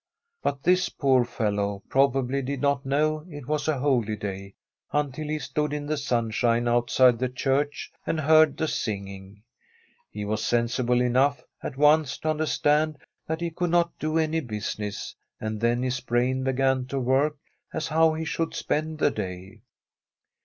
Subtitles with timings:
[0.41, 4.55] But this poor fellow probably did not know it was a holy day
[4.91, 9.43] until he stood in the sun shine outside the church and heard the sing ing.
[10.09, 14.39] He was sensible enough at once to under stand that he could not do any
[14.39, 17.37] business, and then his brain began to work
[17.71, 19.61] as to how he should spend the day.